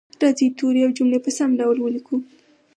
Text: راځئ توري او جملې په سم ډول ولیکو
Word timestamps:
راځئ 0.21 0.47
توري 0.57 0.81
او 0.85 0.91
جملې 0.97 1.19
په 1.25 1.31
سم 1.37 1.49
ډول 1.59 1.77
ولیکو 1.81 2.15